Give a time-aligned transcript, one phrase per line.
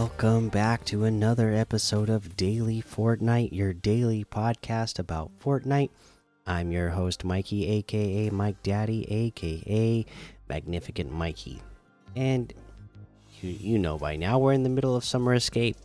[0.00, 5.90] Welcome back to another episode of Daily Fortnite, your daily podcast about Fortnite.
[6.46, 10.06] I'm your host, Mikey, aka Mike Daddy, aka
[10.48, 11.60] Magnificent Mikey.
[12.14, 12.54] And
[13.40, 15.84] you, you know by now, we're in the middle of Summer Escape,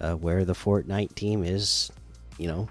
[0.00, 1.92] uh, where the Fortnite team is,
[2.38, 2.66] you know,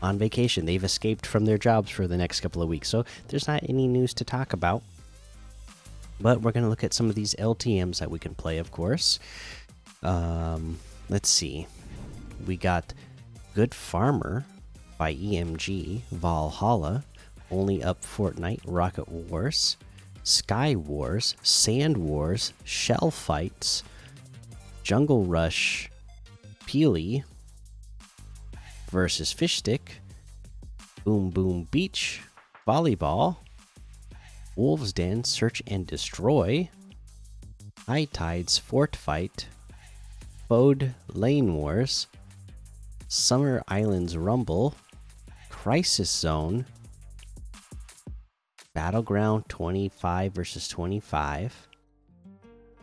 [0.00, 0.64] on vacation.
[0.64, 2.88] They've escaped from their jobs for the next couple of weeks.
[2.88, 4.84] So there's not any news to talk about.
[6.20, 8.72] But we're going to look at some of these LTMs that we can play, of
[8.72, 9.20] course.
[10.02, 11.66] Um, let's see.
[12.46, 12.94] We got
[13.54, 14.44] Good Farmer
[14.96, 17.04] by EMG, Valhalla,
[17.50, 19.76] Only Up Fortnite, Rocket Wars,
[20.22, 23.82] Sky Wars, Sand Wars, Shell Fights,
[24.82, 25.90] Jungle Rush,
[26.66, 27.24] Peely
[28.90, 30.00] versus Fish Stick,
[31.04, 32.20] Boom Boom Beach,
[32.66, 33.36] Volleyball,
[34.56, 36.68] Wolves Den, Search and Destroy,
[37.86, 39.46] High Tides, Fort Fight,
[40.48, 42.06] Bode Lane Wars,
[43.06, 44.74] Summer Islands Rumble,
[45.50, 46.64] Crisis Zone,
[48.72, 51.68] Battleground 25 versus 25,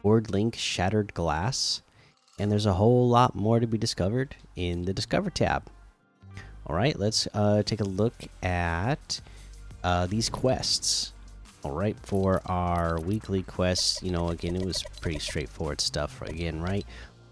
[0.03, 1.81] Board Link Shattered Glass,
[2.37, 5.63] and there's a whole lot more to be discovered in the Discover tab.
[6.67, 9.19] All right, let's uh, take a look at
[9.83, 11.13] uh, these quests.
[11.63, 16.61] All right, for our weekly quests, you know, again, it was pretty straightforward stuff again,
[16.61, 16.85] right?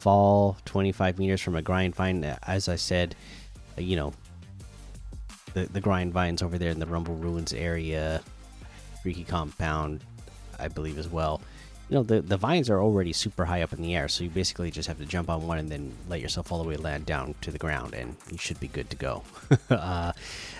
[0.04, 2.26] Fall 25 meters from a grind vine.
[2.44, 3.16] As I said,
[3.78, 4.12] uh, you know,
[5.54, 8.22] the, the grind vines over there in the Rumble Ruins area,
[9.02, 10.02] Creeky Compound,
[10.60, 11.40] I believe, as well.
[11.90, 14.30] You know, the, the vines are already super high up in the air, so you
[14.30, 17.06] basically just have to jump on one and then let yourself all the way land
[17.06, 19.24] down to the ground, and you should be good to go.
[19.70, 20.12] uh,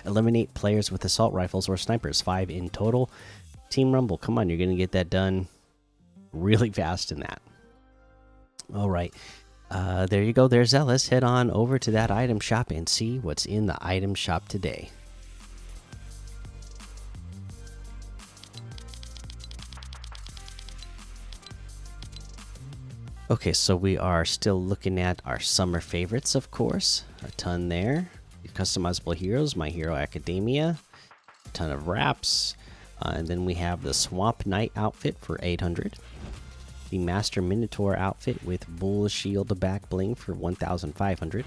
[0.06, 3.10] eliminate players with assault rifles or snipers, five in total.
[3.68, 5.48] Team Rumble, come on, you're going to get that done
[6.32, 7.42] really fast in that.
[8.72, 9.12] All right.
[9.70, 10.46] Uh, there you go.
[10.46, 11.08] There's Zealous.
[11.08, 14.90] Head on over to that item shop and see what's in the item shop today.
[23.30, 27.04] Okay, so we are still looking at our summer favorites, of course.
[27.22, 28.10] A ton there.
[28.54, 30.78] Customizable heroes, My Hero Academia.
[31.46, 32.54] A ton of wraps.
[33.02, 35.96] Uh, and then we have the Swamp Knight outfit for 800.
[36.94, 41.44] The Master Minotaur outfit with Bull Shield back bling for 1500.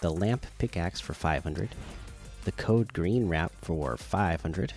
[0.00, 1.68] The Lamp Pickaxe for 500.
[2.42, 4.72] The Code Green wrap for 500.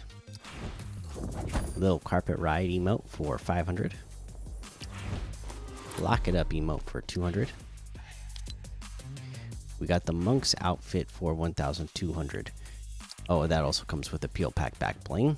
[1.75, 3.95] Little Carpet Ride emote for 500.
[5.97, 7.49] Lock It Up emote for 200.
[9.79, 12.51] We got the Monk's outfit for 1200.
[13.27, 15.37] Oh, that also comes with the Peel Pack back bling.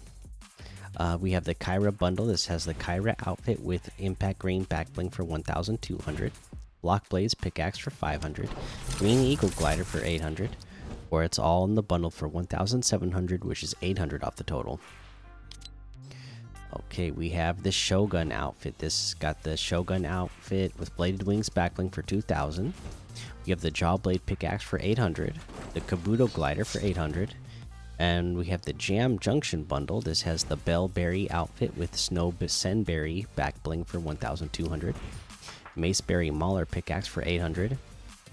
[0.97, 2.25] Uh, we have the Kyra bundle.
[2.25, 6.31] This has the Kyra outfit with Impact Green back bling for 1,200.
[6.81, 8.49] Block Blades pickaxe for 500.
[8.97, 10.55] Green Eagle glider for 800.
[11.09, 14.79] Or it's all in the bundle for 1,700, which is 800 off the total.
[16.73, 18.77] Okay, we have the Shogun outfit.
[18.77, 22.73] This got the Shogun outfit with bladed wings backbling for 2,000.
[23.45, 25.35] We have the Jawblade pickaxe for 800.
[25.73, 27.35] The Kabuto glider for 800.
[28.01, 30.01] And we have the Jam Junction bundle.
[30.01, 34.95] This has the Bellberry outfit with Snow Senberry back bling for 1,200.
[35.75, 37.77] Maceberry Mauler pickaxe for 800.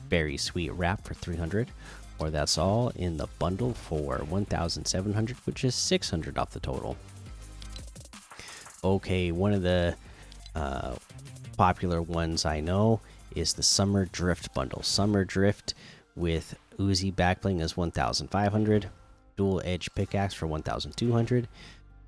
[0.08, 1.70] Berry Sweet wrap for 300.
[2.18, 6.96] Or that's all in the bundle for 1,700, which is 600 off the total.
[8.82, 9.94] Okay, one of the
[10.54, 10.94] uh,
[11.58, 13.02] popular ones I know
[13.36, 14.82] is the Summer Drift bundle.
[14.82, 15.74] Summer Drift
[16.16, 18.88] with Uzi backbling is 1,500
[19.38, 21.48] dual edge pickaxe for 1200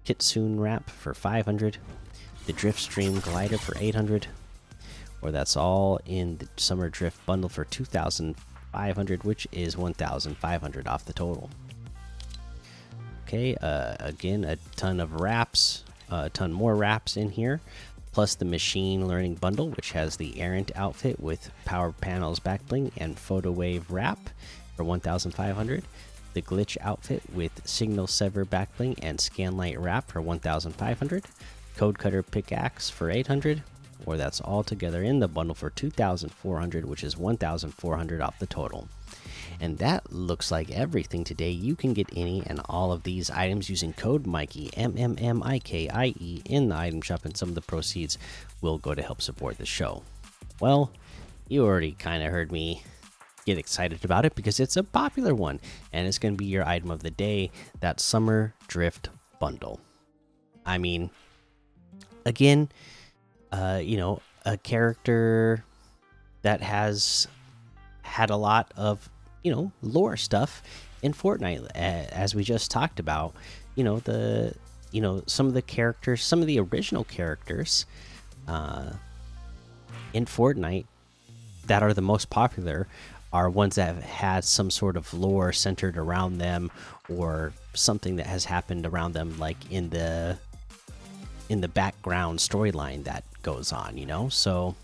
[0.04, 1.78] kitsune wrap for 500
[2.46, 4.26] the drift stream glider for 800
[5.22, 11.12] or that's all in the summer drift bundle for 2500 which is 1500 off the
[11.12, 11.50] total.
[13.26, 17.60] Okay uh, again a ton of wraps uh, a ton more wraps in here
[18.12, 23.16] plus the machine learning bundle which has the errant outfit with power panels backbling and
[23.16, 24.18] photo wave wrap
[24.74, 25.84] for 1500
[26.34, 31.24] the glitch outfit with signal sever backbling and scanlight wrap for 1500
[31.76, 33.62] code cutter pickaxe for 800
[34.06, 38.88] or that's all together in the bundle for 2400 which is 1400 off the total.
[39.60, 41.50] And that looks like everything today.
[41.50, 45.42] You can get any and all of these items using code mikey m m m
[45.42, 48.16] i k i e in the item shop and some of the proceeds
[48.60, 50.02] will go to help support the show.
[50.60, 50.90] Well
[51.48, 52.82] you already kind of heard me
[53.50, 55.60] get excited about it because it's a popular one
[55.92, 57.50] and it's going to be your item of the day
[57.80, 59.80] that summer drift bundle
[60.64, 61.10] i mean
[62.24, 62.68] again
[63.52, 65.64] uh you know a character
[66.42, 67.28] that has
[68.02, 69.08] had a lot of
[69.42, 70.62] you know lore stuff
[71.02, 73.34] in Fortnite, as we just talked about.
[73.74, 74.54] You know the
[74.90, 77.86] you know some of the characters, some of the original characters
[78.48, 78.90] uh,
[80.12, 80.86] in Fortnite
[81.66, 82.88] that are the most popular
[83.32, 86.70] are ones that have had some sort of lore centered around them
[87.08, 90.36] or something that has happened around them like in the
[91.48, 94.28] in the background storyline that goes on you know?
[94.28, 94.74] So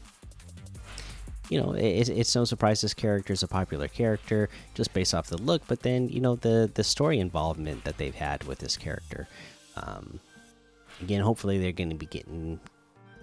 [1.48, 5.28] you know it, it's no surprise this character is a popular character just based off
[5.28, 8.76] the look but then you know the the story involvement that they've had with this
[8.76, 9.28] character.
[9.76, 10.20] Um
[11.00, 12.58] again hopefully they're going to be getting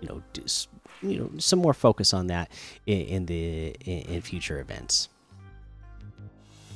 [0.01, 0.69] you know just,
[1.01, 2.51] you know some more focus on that
[2.85, 5.09] in, in the in, in future events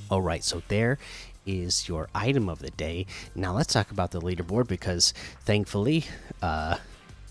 [0.09, 0.97] all right, so there
[1.45, 3.05] is your item of the day.
[3.35, 5.13] Now let's talk about the leaderboard because
[5.45, 6.05] thankfully,
[6.41, 6.77] uh,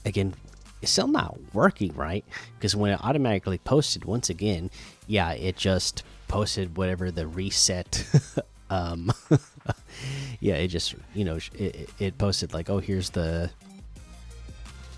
[0.05, 0.35] again,
[0.83, 2.25] it's still not working right
[2.59, 4.71] because when it automatically posted once again,
[5.07, 8.05] yeah, it just posted whatever the reset.
[8.71, 9.11] um,
[10.41, 13.51] yeah, it just you know it, it posted like, oh, here's the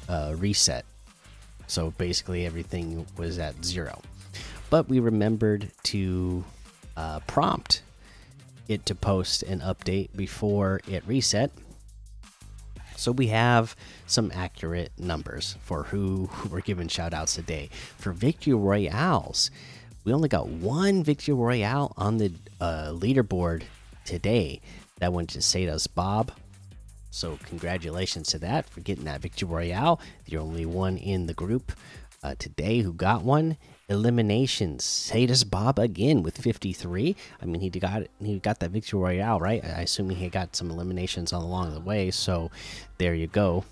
[0.08, 0.84] uh, reset.
[1.66, 4.00] So basically, everything was at zero.
[4.70, 6.44] But we remembered to
[6.98, 7.82] uh, prompt
[8.66, 11.52] it to post an update before it reset.
[12.96, 13.76] So we have
[14.08, 17.70] some accurate numbers for who, were given shout outs today.
[17.98, 19.52] For Victory Royales,
[20.02, 23.62] we only got one Victory Royale on the uh, leaderboard
[24.04, 24.60] today.
[24.98, 26.32] That went to Sadas Bob.
[27.12, 30.00] So congratulations to that for getting that Victory Royale.
[30.24, 31.70] The only one in the group
[32.22, 33.56] uh, today who got one
[33.88, 34.84] eliminations.
[34.84, 37.16] Sadus Bob again with 53.
[37.40, 39.64] I mean, he got he got that victory royale, right?
[39.64, 42.10] I assume he got some eliminations along the way.
[42.10, 42.50] So
[42.98, 43.64] there you go.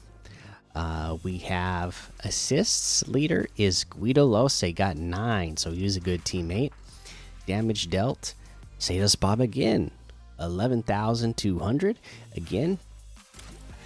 [0.74, 6.72] Uh, we have assists leader is Guido Lose, got nine, so he's a good teammate.
[7.46, 8.34] Damage dealt,
[8.78, 9.90] Sadus Bob again,
[10.38, 11.98] 11,200.
[12.36, 12.78] Again,